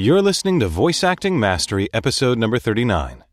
[0.00, 3.24] You're listening to Voice Acting Mastery, episode number 39.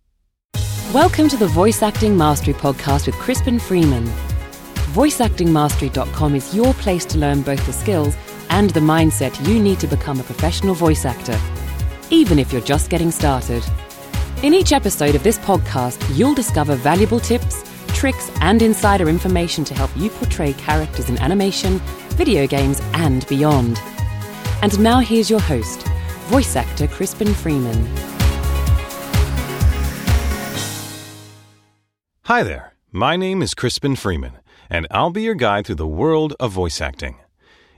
[0.92, 4.06] Welcome to the Voice Acting Mastery podcast with Crispin Freeman.
[4.96, 8.16] VoiceActingMastery.com is your place to learn both the skills
[8.50, 11.39] and the mindset you need to become a professional voice actor,
[12.09, 13.63] even if you're just getting started.
[14.41, 19.75] In each episode of this podcast, you'll discover valuable tips, tricks, and insider information to
[19.75, 21.77] help you portray characters in animation,
[22.16, 23.79] video games, and beyond.
[24.63, 25.86] And now here's your host,
[26.26, 27.88] voice actor Crispin Freeman.
[32.23, 36.34] Hi there, my name is Crispin Freeman, and I'll be your guide through the world
[36.39, 37.17] of voice acting.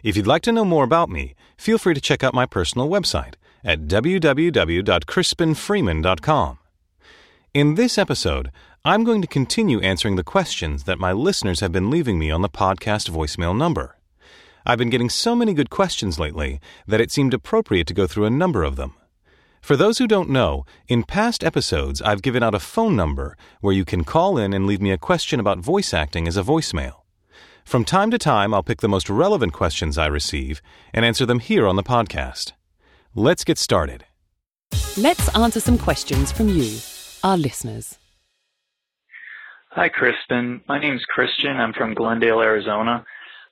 [0.01, 2.87] If you'd like to know more about me, feel free to check out my personal
[2.87, 3.33] website
[3.65, 6.59] at www.crispinfreeman.com.
[7.53, 8.51] In this episode,
[8.85, 12.41] I'm going to continue answering the questions that my listeners have been leaving me on
[12.41, 13.96] the podcast voicemail number.
[14.69, 18.25] I've been getting so many good questions lately that it seemed appropriate to go through
[18.25, 18.95] a number of them.
[19.61, 23.73] For those who don't know, in past episodes I've given out a phone number where
[23.73, 27.03] you can call in and leave me a question about voice acting as a voicemail.
[27.63, 30.61] From time to time, I'll pick the most relevant questions I receive
[30.93, 32.51] and answer them here on the podcast.
[33.15, 34.03] Let's get started.
[34.97, 36.77] Let's answer some questions from you,
[37.23, 37.97] our listeners.
[39.69, 40.59] Hi, Crispin.
[40.67, 41.55] My name's Christian.
[41.55, 43.05] I'm from Glendale, Arizona.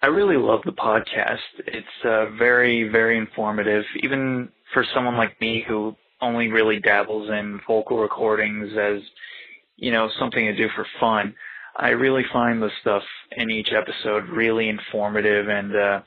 [0.06, 1.40] I really love the podcast.
[1.66, 7.60] It's uh, very, very informative, even for someone like me who only really dabbles in
[7.68, 9.02] vocal recordings as,
[9.78, 11.34] you know, something to do for fun.
[11.78, 16.02] I really find the stuff in each episode really informative, and uh,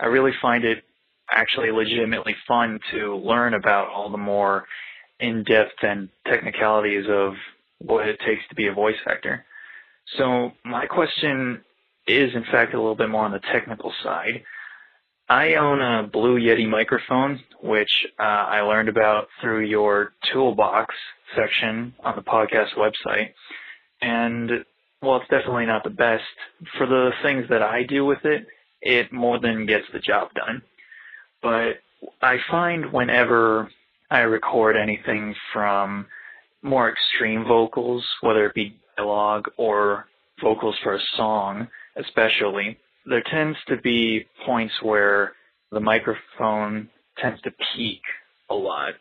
[0.00, 0.84] I really find it
[1.32, 4.66] actually legitimately fun to learn about all the more
[5.18, 7.32] in-depth and technicalities of
[7.78, 9.46] what it takes to be a voice actor.
[10.18, 11.62] So my question
[12.10, 14.42] is in fact a little bit more on the technical side.
[15.28, 20.94] I own a Blue Yeti microphone, which uh, I learned about through your toolbox
[21.36, 23.30] section on the podcast website.
[24.02, 24.50] And
[25.02, 26.24] well, it's definitely not the best.
[26.76, 28.46] For the things that I do with it,
[28.82, 30.62] it more than gets the job done.
[31.42, 31.80] But
[32.20, 33.70] I find whenever
[34.10, 36.06] I record anything from
[36.62, 40.06] more extreme vocals, whether it be dialogue or
[40.42, 41.68] vocals for a song,
[42.00, 45.32] especially, there tends to be points where
[45.70, 46.88] the microphone
[47.18, 48.02] tends to peak
[48.50, 48.94] a lot.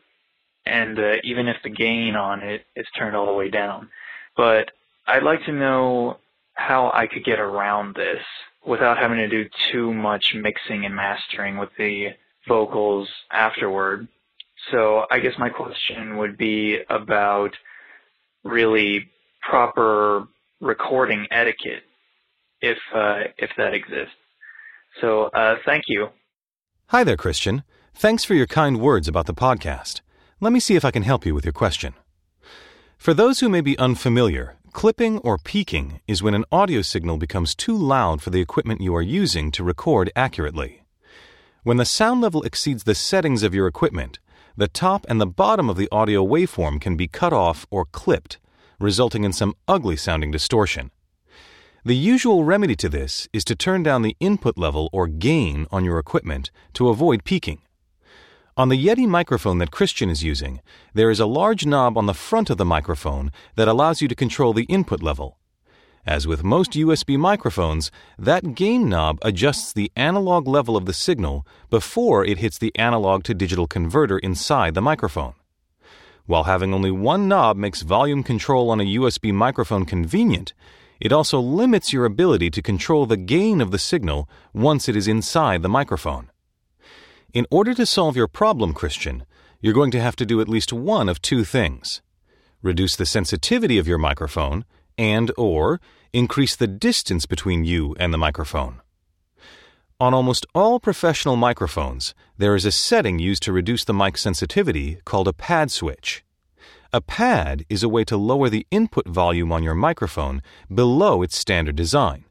[0.66, 3.90] And uh, even if the gain on it is turned all the way down.
[4.38, 4.72] But
[5.08, 6.18] I'd like to know
[6.54, 8.22] how I could get around this
[8.66, 12.10] without having to do too much mixing and mastering with the
[12.48, 14.08] vocals afterward.
[14.72, 17.56] So I guess my question would be about
[18.44, 19.10] really
[19.42, 20.28] proper
[20.60, 21.84] recording etiquette
[22.62, 24.16] if uh, if that exists.
[25.02, 26.10] So uh, thank you.
[26.88, 27.64] Hi there, Christian.
[27.94, 30.02] Thanks for your kind words about the podcast.
[30.40, 31.94] Let me see if I can help you with your question.
[32.98, 37.56] For those who may be unfamiliar, clipping or peaking is when an audio signal becomes
[37.56, 40.84] too loud for the equipment you are using to record accurately.
[41.64, 44.20] When the sound level exceeds the settings of your equipment,
[44.56, 48.40] the top and the bottom of the audio waveform can be cut off or clipped,
[48.80, 50.92] resulting in some ugly sounding distortion.
[51.86, 55.86] The usual remedy to this is to turn down the input level or gain on
[55.86, 57.62] your equipment to avoid peaking.
[58.58, 60.60] On the Yeti microphone that Christian is using,
[60.94, 64.16] there is a large knob on the front of the microphone that allows you to
[64.16, 65.38] control the input level.
[66.06, 71.48] As with most USB microphones, that gain knob adjusts the analog level of the signal
[71.70, 75.34] before it hits the analog to digital converter inside the microphone.
[76.26, 80.54] While having only one knob makes volume control on a USB microphone convenient,
[81.00, 85.08] it also limits your ability to control the gain of the signal once it is
[85.08, 86.30] inside the microphone.
[87.34, 89.24] In order to solve your problem, Christian,
[89.62, 92.02] you're going to have to do at least one of two things.
[92.62, 94.66] Reduce the sensitivity of your microphone
[94.98, 95.80] and or
[96.12, 98.82] increase the distance between you and the microphone.
[100.00, 105.00] On almost all professional microphones, there is a setting used to reduce the mic sensitivity
[105.06, 106.24] called a pad switch.
[106.92, 110.42] A pad is a way to lower the input volume on your microphone
[110.74, 112.26] below its standard design.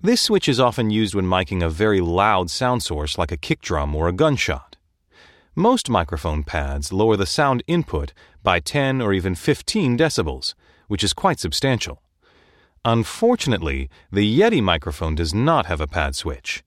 [0.00, 3.60] This switch is often used when miking a very loud sound source like a kick
[3.60, 4.76] drum or a gunshot.
[5.56, 8.12] Most microphone pads lower the sound input
[8.44, 10.54] by 10 or even 15 decibels,
[10.86, 12.00] which is quite substantial.
[12.84, 16.62] Unfortunately, the Yeti microphone does not have a pad switch.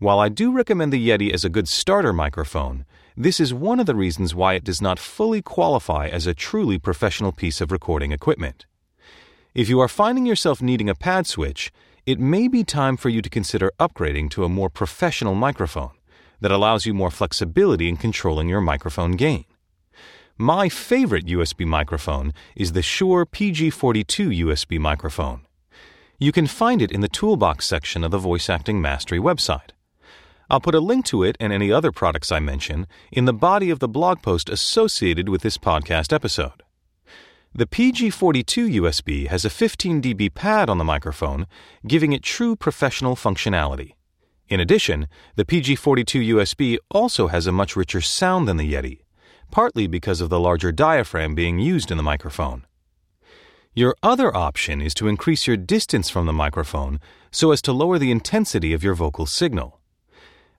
[0.00, 2.84] While I do recommend the Yeti as a good starter microphone,
[3.16, 6.78] this is one of the reasons why it does not fully qualify as a truly
[6.78, 8.66] professional piece of recording equipment.
[9.56, 11.72] If you are finding yourself needing a pad switch,
[12.06, 15.90] it may be time for you to consider upgrading to a more professional microphone,
[16.40, 19.46] that allows you more flexibility in controlling your microphone gain.
[20.36, 25.40] My favorite USB microphone is the Shure PG42 USB microphone.
[26.20, 29.70] You can find it in the toolbox section of the Voice Acting Mastery website.
[30.50, 33.68] I'll put a link to it and any other products I mention in the body
[33.68, 36.62] of the blog post associated with this podcast episode.
[37.54, 41.46] The PG42 USB has a 15 dB pad on the microphone,
[41.86, 43.92] giving it true professional functionality.
[44.48, 49.00] In addition, the PG42 USB also has a much richer sound than the Yeti,
[49.50, 52.64] partly because of the larger diaphragm being used in the microphone.
[53.74, 57.98] Your other option is to increase your distance from the microphone so as to lower
[57.98, 59.78] the intensity of your vocal signal.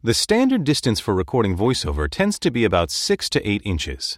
[0.01, 4.17] The standard distance for recording voiceover tends to be about 6 to 8 inches.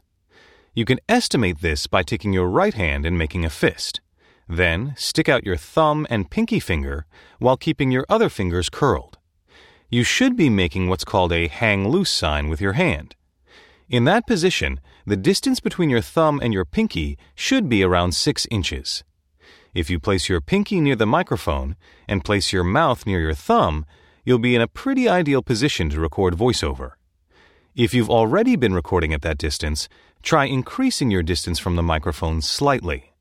[0.75, 3.99] You can estimate this by taking your right hand and making a fist.
[4.47, 7.07] Then stick out your thumb and pinky finger
[7.39, 9.17] while keeping your other fingers curled.
[9.89, 13.15] You should be making what's called a hang loose sign with your hand.
[13.89, 18.45] In that position, the distance between your thumb and your pinky should be around 6
[18.51, 19.03] inches.
[19.73, 21.75] If you place your pinky near the microphone
[22.07, 23.87] and place your mouth near your thumb,
[24.23, 26.91] you'll be in a pretty ideal position to record voiceover.
[27.75, 29.87] If you've already been recording at that distance,
[30.21, 33.13] try increasing your distance from the microphone slightly.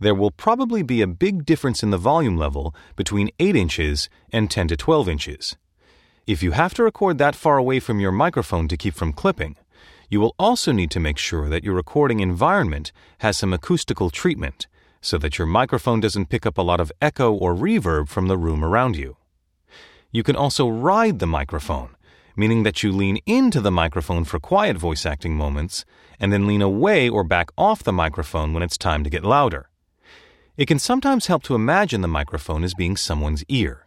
[0.00, 4.50] There will probably be a big difference in the volume level between 8 inches and
[4.50, 5.56] 10 to 12 inches.
[6.26, 9.56] If you have to record that far away from your microphone to keep from clipping,
[10.08, 14.66] you will also need to make sure that your recording environment has some acoustical treatment
[15.02, 18.38] so that your microphone doesn't pick up a lot of echo or reverb from the
[18.38, 19.17] room around you.
[20.10, 21.94] You can also ride the microphone,
[22.34, 25.84] meaning that you lean into the microphone for quiet voice acting moments
[26.18, 29.68] and then lean away or back off the microphone when it's time to get louder.
[30.56, 33.86] It can sometimes help to imagine the microphone as being someone's ear.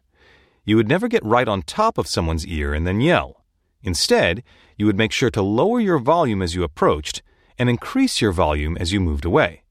[0.63, 3.43] You would never get right on top of someone's ear and then yell.
[3.81, 4.43] Instead,
[4.77, 7.23] you would make sure to lower your volume as you approached
[7.57, 9.63] and increase your volume as you moved away.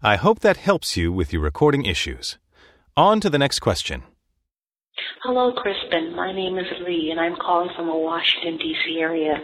[0.00, 2.38] I hope that helps you with your recording issues.
[2.96, 4.04] On to the next question.
[5.22, 6.16] Hello, Crispin.
[6.16, 8.98] My name is Lee, and I'm calling from the Washington, D.C.
[8.98, 9.34] area.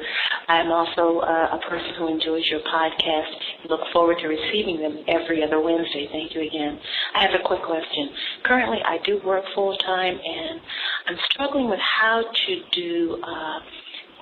[0.49, 3.31] I'm also uh, a person who enjoys your podcast
[3.69, 6.09] look forward to receiving them every other Wednesday.
[6.11, 6.81] Thank you again.
[7.15, 8.11] I have a quick question.
[8.45, 10.61] Currently, I do work full time, and
[11.09, 13.23] I'm struggling with how to do.
[13.23, 13.61] Uh,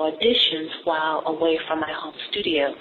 [0.01, 2.75] auditions while away from my home studio.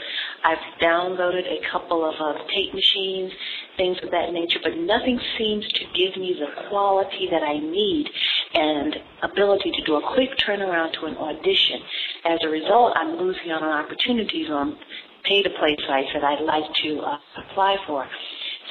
[0.44, 3.32] I've downloaded a couple of uh, tape machines,
[3.78, 8.10] things of that nature, but nothing seems to give me the quality that I need
[8.54, 11.80] and ability to do a quick turnaround to an audition.
[12.26, 14.78] As a result, I'm losing out on opportunities on
[15.24, 18.06] pay-to-play sites that I'd like to uh, apply for.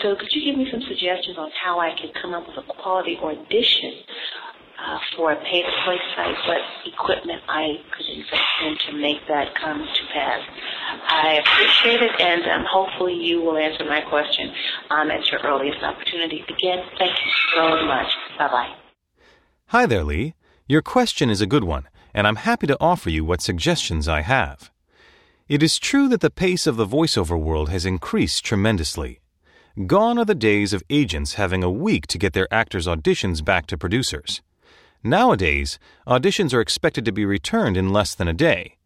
[0.03, 2.83] So could you give me some suggestions on how I can come up with a
[2.83, 3.95] quality audition
[4.85, 9.79] uh, for a pay-to-play site, what equipment I could invest in to make that come
[9.79, 10.41] to pass.
[11.09, 14.53] I appreciate it, and um, hopefully you will answer my question
[14.91, 16.45] um, at your earliest opportunity.
[16.49, 18.09] Again, thank you so much.
[18.39, 18.75] Bye-bye.
[19.69, 20.35] Hi there, Lee.
[20.67, 24.23] Your question is a good one, and I'm happy to offer you what suggestions I
[24.23, 24.71] have.
[25.49, 29.21] It is true that the pace of the voiceover world has increased tremendously.
[29.87, 33.67] Gone are the days of agents having a week to get their actors' auditions back
[33.69, 34.43] to producers.
[35.05, 38.77] Nowadays, auditions are expected to be returned in less than a day.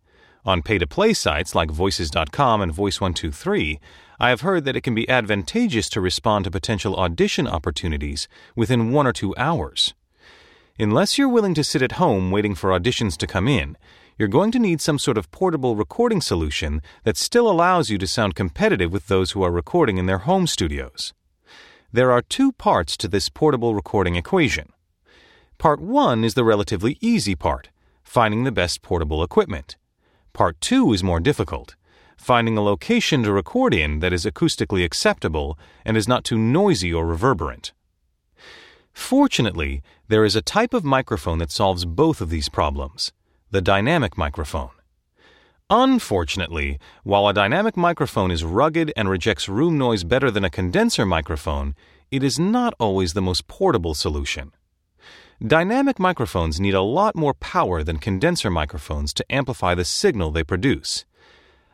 [0.46, 3.78] On pay to play sites like Voices.com and Voice123,
[4.18, 8.92] I have heard that it can be advantageous to respond to potential audition opportunities within
[8.92, 9.92] one or two hours.
[10.78, 13.76] Unless you're willing to sit at home waiting for auditions to come in,
[14.18, 18.06] you're going to need some sort of portable recording solution that still allows you to
[18.06, 21.12] sound competitive with those who are recording in their home studios.
[21.92, 24.72] There are two parts to this portable recording equation.
[25.58, 27.70] Part 1 is the relatively easy part,
[28.04, 29.76] finding the best portable equipment.
[30.34, 31.76] Part 2 is more difficult,
[32.18, 36.92] finding a location to record in that is acoustically acceptable and is not too noisy
[36.92, 37.72] or reverberant.
[38.92, 43.12] Fortunately, there is a type of microphone that solves both of these problems
[43.50, 44.70] the dynamic microphone.
[45.70, 51.06] Unfortunately, while a dynamic microphone is rugged and rejects room noise better than a condenser
[51.06, 51.74] microphone,
[52.10, 54.52] it is not always the most portable solution.
[55.44, 60.42] Dynamic microphones need a lot more power than condenser microphones to amplify the signal they
[60.42, 61.04] produce.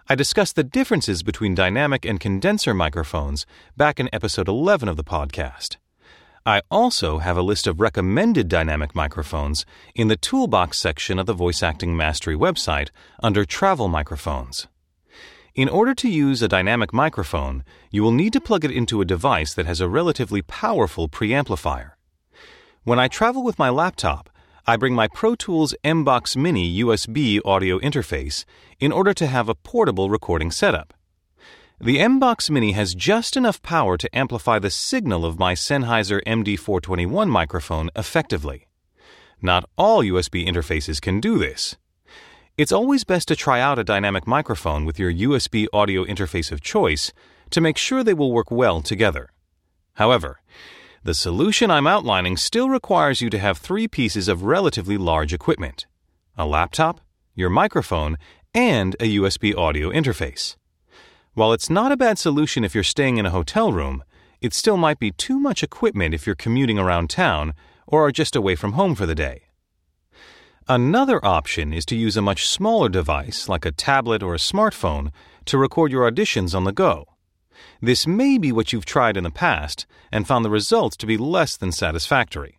[0.09, 5.05] I discussed the differences between dynamic and condenser microphones back in episode 11 of the
[5.05, 5.77] podcast.
[6.45, 9.65] I also have a list of recommended dynamic microphones
[9.95, 12.89] in the toolbox section of the Voice Acting Mastery website
[13.23, 14.67] under Travel Microphones.
[15.55, 19.05] In order to use a dynamic microphone, you will need to plug it into a
[19.05, 21.93] device that has a relatively powerful preamplifier.
[22.85, 24.29] When I travel with my laptop,
[24.67, 28.45] I bring my Pro Tools MBox Mini USB audio interface
[28.81, 30.93] in order to have a portable recording setup.
[31.81, 37.29] The MBox Mini has just enough power to amplify the signal of my Sennheiser MD421
[37.29, 38.67] microphone effectively.
[39.41, 41.77] Not all USB interfaces can do this.
[42.59, 46.61] It's always best to try out a dynamic microphone with your USB audio interface of
[46.61, 47.13] choice
[47.51, 49.29] to make sure they will work well together.
[49.95, 50.41] However,
[51.05, 55.87] the solution I'm outlining still requires you to have three pieces of relatively large equipment
[56.37, 57.01] a laptop,
[57.35, 58.17] your microphone,
[58.55, 60.57] and a USB audio interface.
[61.35, 64.05] While it's not a bad solution if you're staying in a hotel room,
[64.41, 67.53] it still might be too much equipment if you're commuting around town
[67.87, 69.43] or are just away from home for the day.
[70.69, 75.11] Another option is to use a much smaller device like a tablet or a smartphone
[75.47, 77.12] to record your auditions on the go.
[77.81, 81.17] This may be what you've tried in the past and found the results to be
[81.17, 82.59] less than satisfactory.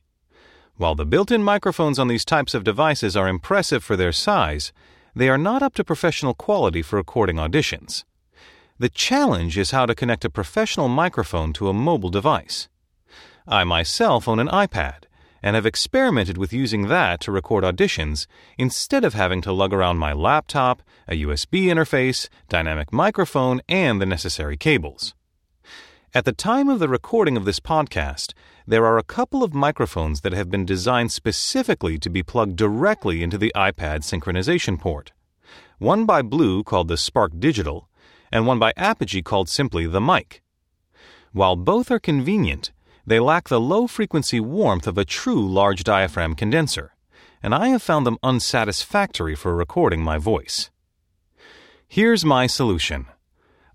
[0.77, 4.73] While the built in microphones on these types of devices are impressive for their size,
[5.15, 8.03] they are not up to professional quality for recording auditions.
[8.79, 12.67] The challenge is how to connect a professional microphone to a mobile device.
[13.47, 15.03] I myself own an iPad
[15.43, 18.25] and have experimented with using that to record auditions
[18.57, 24.05] instead of having to lug around my laptop, a USB interface, dynamic microphone, and the
[24.05, 25.13] necessary cables.
[26.15, 28.33] At the time of the recording of this podcast,
[28.65, 33.21] there are a couple of microphones that have been designed specifically to be plugged directly
[33.21, 35.11] into the iPad synchronization port.
[35.79, 37.89] One by Blue called the Spark Digital,
[38.31, 40.41] and one by Apogee called simply the mic.
[41.33, 42.71] While both are convenient,
[43.05, 46.95] they lack the low frequency warmth of a true large diaphragm condenser,
[47.41, 50.69] and I have found them unsatisfactory for recording my voice.
[51.87, 53.07] Here's my solution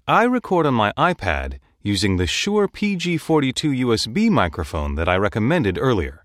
[0.07, 6.25] I record on my iPad using the Shure PG42 USB microphone that I recommended earlier.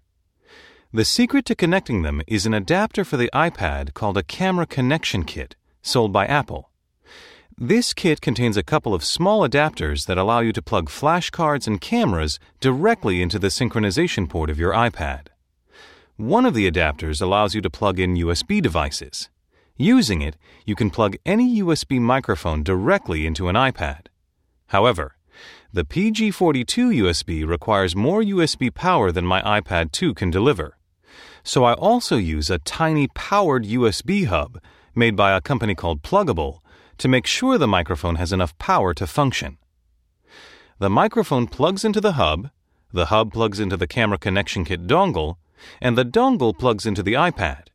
[0.91, 5.23] The secret to connecting them is an adapter for the iPad called a Camera Connection
[5.23, 6.69] Kit, sold by Apple.
[7.57, 11.79] This kit contains a couple of small adapters that allow you to plug flashcards and
[11.79, 15.27] cameras directly into the synchronization port of your iPad.
[16.17, 19.29] One of the adapters allows you to plug in USB devices.
[19.77, 24.07] Using it, you can plug any USB microphone directly into an iPad.
[24.67, 25.15] However,
[25.71, 30.77] the PG42 USB requires more USB power than my iPad 2 can deliver.
[31.43, 34.59] So I also use a tiny powered USB hub
[34.95, 36.62] made by a company called Plugable
[36.97, 39.57] to make sure the microphone has enough power to function.
[40.79, 42.49] The microphone plugs into the hub,
[42.91, 45.37] the hub plugs into the camera connection kit dongle,
[45.81, 47.67] and the dongle plugs into the iPad.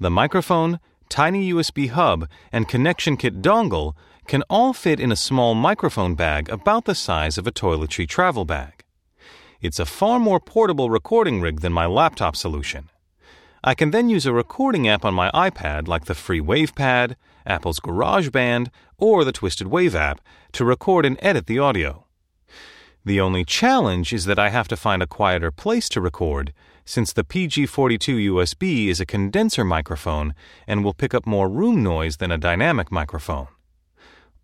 [0.00, 3.94] The microphone, tiny USB hub, and connection kit dongle
[4.26, 8.44] can all fit in a small microphone bag about the size of a toiletry travel
[8.44, 8.84] bag.
[9.60, 12.90] It's a far more portable recording rig than my laptop solution.
[13.64, 17.16] I can then use a recording app on my iPad like the free WavePad,
[17.48, 20.20] Apple's GarageBand, or the Twisted Wave app
[20.52, 22.04] to record and edit the audio.
[23.04, 26.52] The only challenge is that I have to find a quieter place to record,
[26.84, 30.34] since the PG42 USB is a condenser microphone
[30.66, 33.48] and will pick up more room noise than a dynamic microphone.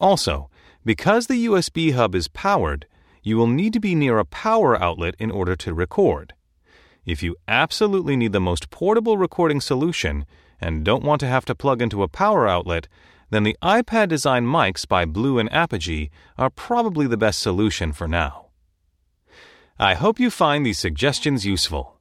[0.01, 0.51] Also,
[0.85, 2.87] because the USB hub is powered,
[3.23, 6.35] you will need to be near a power outlet in order to record.
[7.07, 10.27] If you absolutely need the most portable recording solution
[10.61, 12.89] and don't want to have to plug into a power outlet,
[13.31, 18.07] then the iPad design mics by Blue and Apogee are probably the best solution for
[18.07, 18.47] now.
[19.79, 21.99] I hope you find these suggestions useful.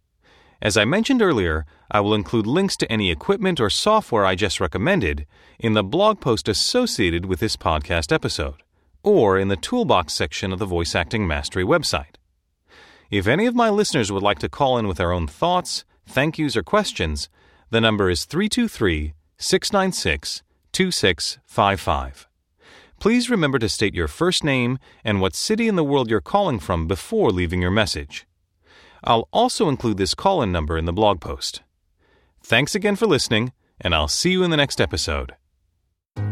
[0.62, 4.60] As I mentioned earlier, I will include links to any equipment or software I just
[4.60, 5.26] recommended
[5.60, 8.64] in the blog post associated with this podcast episode,
[9.04, 12.16] or in the toolbox section of the Voice Acting Mastery website.
[13.12, 16.38] If any of my listeners would like to call in with their own thoughts, thank
[16.38, 17.28] yous, or questions,
[17.74, 22.28] the number is 323 696 2655.
[23.00, 26.60] Please remember to state your first name and what city in the world you're calling
[26.60, 28.28] from before leaving your message.
[29.04, 31.64] I'll also include this call in number in the blog post.
[32.44, 33.52] Thanks again for listening,
[33.82, 35.34] and I'll see you in the next episode.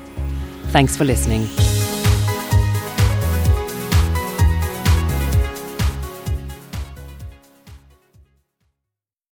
[0.68, 1.83] Thanks for listening.